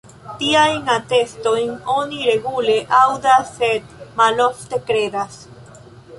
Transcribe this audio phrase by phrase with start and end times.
[0.37, 5.39] Tiajn atestojn oni regule aŭdas sed malofte kredas.